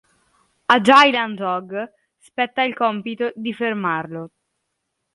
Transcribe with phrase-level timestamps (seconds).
[0.65, 4.31] A Dylan Dog spetta il compito di fermarlo.